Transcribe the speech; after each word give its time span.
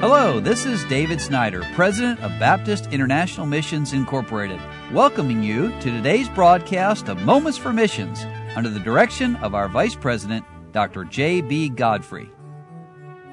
Hello, 0.00 0.38
this 0.38 0.64
is 0.64 0.84
David 0.84 1.20
Snyder, 1.20 1.60
President 1.74 2.20
of 2.20 2.30
Baptist 2.38 2.86
International 2.92 3.46
Missions 3.46 3.92
Incorporated, 3.92 4.60
welcoming 4.92 5.42
you 5.42 5.70
to 5.80 5.90
today's 5.90 6.28
broadcast 6.28 7.08
of 7.08 7.20
Moments 7.22 7.58
for 7.58 7.72
Missions 7.72 8.24
under 8.54 8.70
the 8.70 8.78
direction 8.78 9.34
of 9.36 9.56
our 9.56 9.68
Vice 9.68 9.96
President, 9.96 10.44
Dr. 10.70 11.02
J.B. 11.02 11.70
Godfrey. 11.70 12.30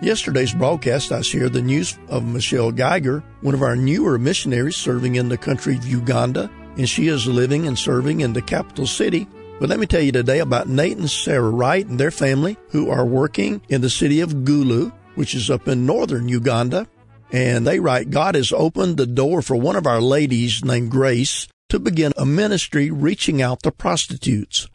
Yesterday's 0.01 0.55
broadcast, 0.55 1.11
I 1.11 1.21
shared 1.21 1.53
the 1.53 1.61
news 1.61 1.99
of 2.07 2.25
Michelle 2.25 2.71
Geiger, 2.71 3.23
one 3.41 3.53
of 3.53 3.61
our 3.61 3.75
newer 3.75 4.17
missionaries 4.17 4.75
serving 4.75 5.17
in 5.17 5.29
the 5.29 5.37
country 5.37 5.75
of 5.75 5.85
Uganda, 5.85 6.49
and 6.77 6.89
she 6.89 7.09
is 7.09 7.27
living 7.27 7.67
and 7.67 7.77
serving 7.77 8.21
in 8.21 8.33
the 8.33 8.41
capital 8.41 8.87
city. 8.87 9.27
But 9.59 9.69
let 9.69 9.79
me 9.79 9.85
tell 9.85 10.01
you 10.01 10.11
today 10.11 10.39
about 10.39 10.67
Nate 10.67 10.97
and 10.97 11.11
Sarah 11.11 11.47
Wright 11.47 11.85
and 11.85 11.99
their 11.99 12.09
family 12.09 12.57
who 12.69 12.89
are 12.89 13.05
working 13.05 13.61
in 13.69 13.81
the 13.81 13.89
city 13.91 14.19
of 14.21 14.43
Gulu, 14.43 14.91
which 15.15 15.33
is 15.33 15.49
up 15.49 15.67
in 15.67 15.85
northern 15.85 16.29
Uganda. 16.29 16.87
And 17.31 17.65
they 17.65 17.79
write, 17.79 18.11
God 18.11 18.35
has 18.35 18.53
opened 18.53 18.97
the 18.97 19.07
door 19.07 19.41
for 19.41 19.55
one 19.55 19.75
of 19.75 19.87
our 19.87 19.99
ladies 19.99 20.63
named 20.63 20.91
Grace 20.91 21.47
to 21.69 21.79
begin 21.79 22.13
a 22.15 22.25
ministry 22.25 22.91
reaching 22.91 23.41
out 23.41 23.63
to 23.63 23.71
prostitutes. 23.71 24.67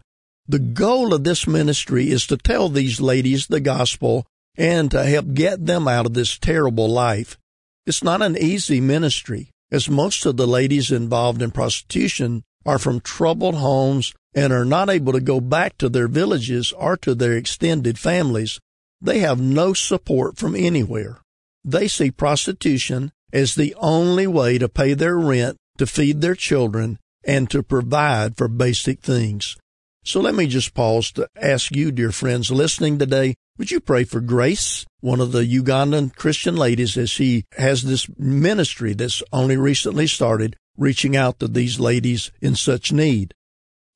The 0.48 0.58
goal 0.58 1.14
of 1.14 1.22
this 1.22 1.46
ministry 1.46 2.10
is 2.10 2.26
to 2.26 2.36
tell 2.36 2.68
these 2.68 3.00
ladies 3.00 3.46
the 3.46 3.60
gospel 3.60 4.26
and 4.56 4.90
to 4.90 5.04
help 5.04 5.32
get 5.32 5.64
them 5.64 5.86
out 5.86 6.06
of 6.06 6.14
this 6.14 6.36
terrible 6.36 6.88
life. 6.88 7.38
It's 7.86 8.02
not 8.02 8.20
an 8.20 8.36
easy 8.36 8.80
ministry, 8.80 9.50
as 9.70 9.88
most 9.88 10.27
of 10.27 10.36
the 10.36 10.46
ladies 10.46 10.91
involved 10.91 11.41
in 11.41 11.52
prostitution 11.52 12.42
are 12.66 12.78
from 12.78 13.00
troubled 13.00 13.54
homes 13.54 14.12
and 14.34 14.52
are 14.52 14.64
not 14.64 14.91
able 14.91 15.12
to 15.12 15.20
go 15.20 15.41
back 15.41 15.78
to 15.78 15.88
their 15.88 16.08
villages 16.08 16.72
or 16.72 16.96
to 16.98 17.14
their 17.14 17.32
extended 17.36 17.98
families. 17.98 18.60
They 19.00 19.20
have 19.20 19.40
no 19.40 19.72
support 19.72 20.36
from 20.36 20.54
anywhere. 20.54 21.20
They 21.64 21.88
see 21.88 22.11
prostitution 22.11 23.12
as 23.33 23.55
the 23.55 23.75
only 23.78 24.27
way 24.27 24.58
to 24.58 24.69
pay 24.69 24.94
their 24.94 25.16
rent, 25.16 25.56
to 25.78 25.86
feed 25.86 26.20
their 26.20 26.34
children, 26.34 26.98
and 27.25 27.50
to 27.50 27.62
provide 27.62 28.36
for 28.36 28.48
basic 28.48 29.00
things. 29.00 29.56
So 30.05 30.20
let 30.20 30.34
me 30.34 30.47
just 30.47 30.75
pause 30.75 31.12
to 31.12 31.28
ask 31.36 31.75
you, 31.77 31.92
dear 31.92 32.12
friends 32.12 32.50
listening 32.50 32.98
today, 32.98 33.34
would 33.58 33.70
you 33.70 33.80
pray 33.80 34.05
for 34.05 34.20
Grace, 34.20 34.86
one 35.00 35.20
of 35.20 35.32
the 35.32 35.44
Ugandan 35.44 36.16
Christian 36.16 36.56
ladies, 36.56 36.97
as 36.97 37.10
she 37.10 37.44
has 37.58 37.82
this 37.82 38.08
ministry 38.19 38.94
that's 38.94 39.22
only 39.32 39.58
recently 39.58 40.06
started, 40.06 40.56
reaching 40.78 41.14
out 41.14 41.38
to 41.41 41.48
these 41.48 41.78
ladies 41.78 42.32
in 42.41 42.56
such 42.56 42.92
need? 42.92 43.34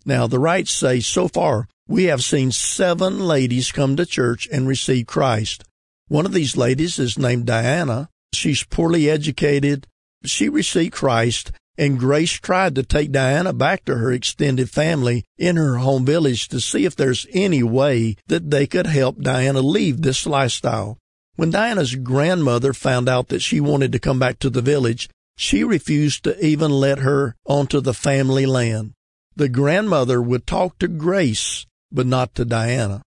Now, 0.05 0.27
the 0.27 0.39
Wrights 0.39 0.71
say 0.71 1.01
so 1.01 1.29
far, 1.29 1.67
we 1.89 2.05
have 2.05 2.25
seen 2.25 2.51
seven 2.51 3.19
ladies 3.19 3.73
come 3.73 3.97
to 3.97 4.07
church 4.07 4.49
and 4.51 4.67
receive 4.67 5.07
Christ. 5.07 5.65
One 6.09 6.27
of 6.27 6.33
these 6.33 6.57
ladies 6.57 6.99
is 6.99 7.19
named 7.19 7.47
Diana. 7.47 8.09
She's 8.33 8.65
poorly 8.65 9.09
educated. 9.11 9.87
She 10.25 10.49
received 10.49 10.93
Christ 10.93 11.53
and 11.77 11.99
Grace 11.99 12.33
tried 12.33 12.75
to 12.77 12.83
take 12.83 13.11
Diana 13.11 13.53
back 13.53 13.85
to 13.85 13.97
her 13.97 14.13
extended 14.13 14.71
family 14.71 15.25
in 15.39 15.57
her 15.57 15.79
home 15.79 16.05
village 16.05 16.49
to 16.49 16.61
see 16.61 16.85
if 16.85 16.95
there's 16.95 17.27
any 17.33 17.63
way 17.63 18.17
that 18.29 18.51
they 18.51 18.67
could 18.67 18.87
help 18.87 19.21
Diana 19.21 19.61
leave 19.61 20.03
this 20.03 20.27
lifestyle. 20.27 20.99
When 21.37 21.51
Diana's 21.51 21.97
grandmother 21.97 22.73
found 22.73 23.09
out 23.09 23.29
that 23.29 23.43
she 23.43 23.61
wanted 23.61 23.91
to 23.93 23.99
come 23.99 24.21
back 24.21 24.39
to 24.39 24.51
the 24.51 24.63
village, 24.63 25.09
she 25.37 25.65
refused 25.65 26.23
to 26.25 26.45
even 26.45 26.71
let 26.71 27.01
her 27.01 27.35
onto 27.45 27.81
the 27.81 27.95
family 27.95 28.47
land. 28.47 28.93
The 29.35 29.49
grandmother 29.49 30.23
would 30.23 30.47
talk 30.47 30.79
to 30.79 30.87
Grace, 30.87 31.67
but 31.95 32.07
not 32.07 32.35
to 32.35 32.45
Diana. 32.45 33.01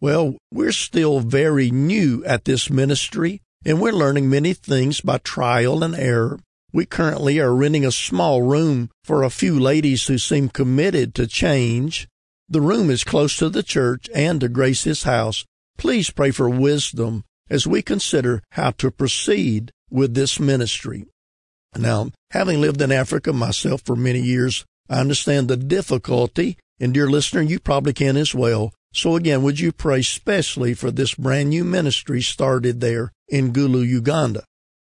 Well, 0.00 0.36
we're 0.52 0.72
still 0.72 1.20
very 1.20 1.70
new 1.70 2.22
at 2.24 2.44
this 2.44 2.70
ministry, 2.70 3.40
and 3.64 3.80
we're 3.80 3.92
learning 3.92 4.30
many 4.30 4.52
things 4.52 5.00
by 5.00 5.18
trial 5.18 5.82
and 5.82 5.94
error. 5.94 6.38
We 6.72 6.86
currently 6.86 7.40
are 7.40 7.54
renting 7.54 7.84
a 7.84 7.90
small 7.90 8.42
room 8.42 8.90
for 9.02 9.22
a 9.22 9.30
few 9.30 9.58
ladies 9.58 10.06
who 10.06 10.18
seem 10.18 10.50
committed 10.50 11.14
to 11.16 11.26
change. 11.26 12.06
The 12.48 12.60
room 12.60 12.90
is 12.90 13.04
close 13.04 13.36
to 13.38 13.48
the 13.48 13.62
church 13.62 14.08
and 14.14 14.40
to 14.40 14.48
Grace's 14.48 15.02
house. 15.02 15.44
Please 15.76 16.10
pray 16.10 16.30
for 16.30 16.48
wisdom 16.48 17.24
as 17.48 17.66
we 17.66 17.82
consider 17.82 18.42
how 18.52 18.70
to 18.72 18.90
proceed 18.90 19.72
with 19.90 20.14
this 20.14 20.38
ministry. 20.38 21.06
Now, 21.76 22.10
having 22.30 22.60
lived 22.60 22.80
in 22.80 22.92
Africa 22.92 23.32
myself 23.32 23.82
for 23.82 23.96
many 23.96 24.20
years, 24.20 24.64
I 24.88 25.00
understand 25.00 25.48
the 25.48 25.56
difficulty, 25.56 26.58
and 26.80 26.94
dear 26.94 27.08
listener, 27.08 27.42
you 27.42 27.60
probably 27.60 27.92
can 27.92 28.16
as 28.16 28.34
well. 28.34 28.72
So 28.92 29.14
again, 29.14 29.42
would 29.42 29.60
you 29.60 29.70
pray 29.70 30.02
specially 30.02 30.74
for 30.74 30.90
this 30.90 31.14
brand 31.14 31.50
new 31.50 31.64
ministry 31.64 32.22
started 32.22 32.80
there 32.80 33.12
in 33.28 33.52
Gulu, 33.52 33.86
Uganda? 33.86 34.44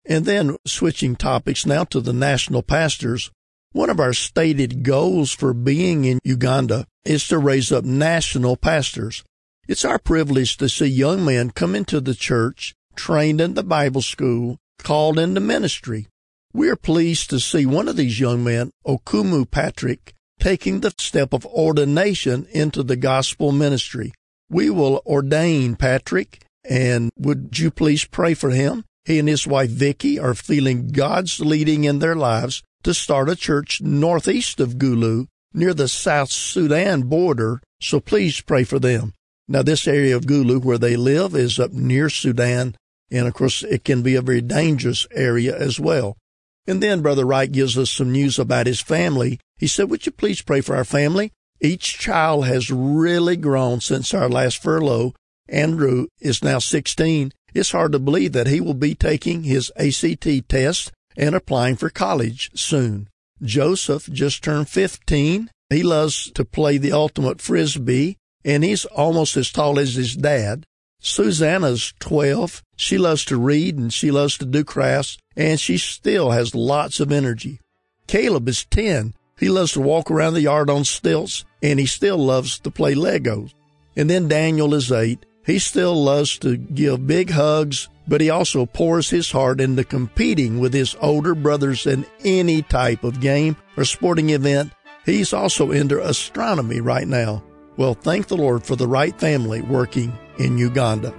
And 0.05 0.25
then 0.25 0.57
switching 0.65 1.15
topics 1.15 1.65
now 1.65 1.83
to 1.85 2.01
the 2.01 2.13
national 2.13 2.63
pastors. 2.63 3.31
One 3.71 3.89
of 3.89 3.99
our 3.99 4.13
stated 4.13 4.83
goals 4.83 5.33
for 5.33 5.53
being 5.53 6.05
in 6.05 6.19
Uganda 6.23 6.85
is 7.05 7.27
to 7.27 7.37
raise 7.37 7.71
up 7.71 7.83
national 7.83 8.55
pastors. 8.55 9.23
It's 9.67 9.85
our 9.85 9.99
privilege 9.99 10.57
to 10.57 10.69
see 10.69 10.87
young 10.87 11.23
men 11.23 11.51
come 11.51 11.75
into 11.75 12.01
the 12.01 12.15
church, 12.15 12.73
trained 12.95 13.39
in 13.39 13.53
the 13.53 13.63
Bible 13.63 14.01
school, 14.01 14.57
called 14.79 15.17
into 15.17 15.39
ministry. 15.39 16.07
We 16.53 16.69
are 16.69 16.75
pleased 16.75 17.29
to 17.29 17.39
see 17.39 17.65
one 17.65 17.87
of 17.87 17.95
these 17.95 18.19
young 18.19 18.43
men, 18.43 18.71
Okumu 18.85 19.49
Patrick, 19.49 20.13
taking 20.39 20.79
the 20.79 20.93
step 20.97 21.33
of 21.33 21.45
ordination 21.45 22.47
into 22.51 22.83
the 22.83 22.95
gospel 22.95 23.51
ministry. 23.51 24.13
We 24.49 24.69
will 24.69 25.01
ordain 25.05 25.75
Patrick, 25.75 26.45
and 26.67 27.11
would 27.17 27.57
you 27.57 27.71
please 27.71 28.05
pray 28.05 28.33
for 28.33 28.49
him? 28.51 28.85
He 29.05 29.19
and 29.19 29.27
his 29.27 29.45
wife 29.45 29.69
Vicky 29.69 30.17
are 30.19 30.33
feeling 30.33 30.89
God's 30.89 31.39
leading 31.39 31.83
in 31.83 31.99
their 31.99 32.15
lives 32.15 32.63
to 32.83 32.93
start 32.93 33.29
a 33.29 33.35
church 33.35 33.81
northeast 33.81 34.59
of 34.59 34.77
Gulu 34.77 35.27
near 35.53 35.73
the 35.73 35.87
South 35.87 36.29
Sudan 36.29 37.03
border, 37.03 37.61
so 37.81 37.99
please 37.99 38.41
pray 38.41 38.63
for 38.63 38.79
them. 38.79 39.13
Now, 39.47 39.61
this 39.61 39.87
area 39.87 40.15
of 40.15 40.25
Gulu 40.25 40.63
where 40.63 40.77
they 40.77 40.95
live 40.95 41.35
is 41.35 41.59
up 41.59 41.71
near 41.73 42.09
Sudan, 42.09 42.75
and 43.11 43.27
of 43.27 43.33
course, 43.33 43.61
it 43.63 43.83
can 43.83 44.01
be 44.01 44.15
a 44.15 44.21
very 44.21 44.41
dangerous 44.41 45.05
area 45.11 45.55
as 45.57 45.79
well. 45.79 46.17
And 46.65 46.81
then 46.81 47.01
Brother 47.01 47.25
Wright 47.25 47.51
gives 47.51 47.77
us 47.77 47.91
some 47.91 48.11
news 48.11 48.39
about 48.39 48.67
his 48.67 48.81
family. 48.81 49.39
He 49.63 49.67
said, 49.67 49.89
Would 49.89 50.05
you 50.05 50.11
please 50.11 50.41
pray 50.41 50.59
for 50.59 50.75
our 50.75 50.83
family? 50.83 51.31
Each 51.61 51.97
child 51.97 52.45
has 52.47 52.69
really 52.69 53.37
grown 53.37 53.79
since 53.79 54.13
our 54.13 54.27
last 54.27 54.61
furlough. 54.61 55.13
Andrew 55.47 56.07
is 56.19 56.43
now 56.43 56.59
16 56.59 57.31
it's 57.53 57.71
hard 57.71 57.93
to 57.93 57.99
believe 57.99 58.33
that 58.33 58.47
he 58.47 58.59
will 58.59 58.73
be 58.73 58.93
taking 58.93 59.43
his 59.43 59.71
ACT 59.77 60.49
test 60.49 60.91
and 61.15 61.33
applying 61.33 61.77
for 61.77 61.89
college 61.89 62.51
soon. 62.55 63.07
Joseph 63.41 64.09
just 64.11 64.43
turned 64.43 64.67
15. 64.67 65.49
He 65.69 65.81
loves 65.81 66.29
to 66.31 66.43
play 66.43 66.77
the 66.77 66.91
ultimate 66.91 67.39
frisbee, 67.39 68.17
and 68.43 68.65
he's 68.65 68.83
almost 68.83 69.37
as 69.37 69.49
tall 69.49 69.79
as 69.79 69.95
his 69.95 70.17
dad. 70.17 70.65
Susanna's 70.99 71.93
12. 72.01 72.61
She 72.75 72.97
loves 72.97 73.23
to 73.25 73.37
read 73.37 73.77
and 73.77 73.93
she 73.93 74.11
loves 74.11 74.37
to 74.39 74.45
do 74.45 74.65
crafts, 74.65 75.17
and 75.37 75.57
she 75.57 75.77
still 75.77 76.31
has 76.31 76.53
lots 76.53 76.99
of 76.99 77.13
energy. 77.13 77.61
Caleb 78.07 78.49
is 78.49 78.65
10. 78.65 79.13
He 79.43 79.49
loves 79.49 79.73
to 79.73 79.81
walk 79.81 80.09
around 80.09 80.35
the 80.35 80.41
yard 80.41 80.69
on 80.69 80.85
stilts, 80.85 81.43
and 81.61 81.77
he 81.77 81.85
still 81.85 82.17
loves 82.17 82.59
to 82.59 82.71
play 82.71 82.95
Legos. 82.95 83.53
And 83.93 84.09
then 84.09 84.29
Daniel 84.29 84.73
is 84.73 84.89
8. 84.89 85.25
He 85.45 85.59
still 85.59 86.01
loves 86.01 86.37
to 86.37 86.55
give 86.55 87.05
big 87.05 87.29
hugs, 87.29 87.89
but 88.07 88.21
he 88.21 88.29
also 88.29 88.65
pours 88.65 89.09
his 89.09 89.31
heart 89.31 89.59
into 89.59 89.83
competing 89.83 90.61
with 90.61 90.73
his 90.73 90.95
older 91.01 91.35
brothers 91.35 91.85
in 91.85 92.05
any 92.23 92.61
type 92.61 93.03
of 93.03 93.19
game 93.19 93.57
or 93.75 93.83
sporting 93.83 94.29
event. 94.29 94.71
He's 95.05 95.33
also 95.33 95.71
into 95.71 96.01
astronomy 96.01 96.79
Wright 96.79 97.05
now. 97.05 97.43
Well, 97.75 97.95
thank 97.95 98.27
the 98.27 98.37
Lord 98.37 98.63
for 98.63 98.77
the 98.77 98.87
right 98.87 99.19
family 99.19 99.61
working 99.61 100.17
in 100.39 100.57
Uganda. 100.57 101.13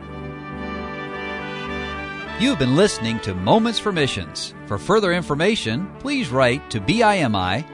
You've 2.40 2.58
been 2.58 2.74
listening 2.74 3.20
to 3.20 3.34
Moments 3.34 3.78
for 3.78 3.92
Missions. 3.92 4.54
For 4.64 4.78
further 4.78 5.12
information, 5.12 5.94
please 5.98 6.30
write 6.30 6.70
to 6.70 6.80
BIMI, 6.80 7.73